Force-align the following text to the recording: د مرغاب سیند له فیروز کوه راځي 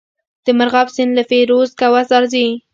د 0.45 0.47
مرغاب 0.59 0.87
سیند 0.95 1.11
له 1.17 1.23
فیروز 1.29 1.69
کوه 1.79 2.01
راځي 2.11 2.47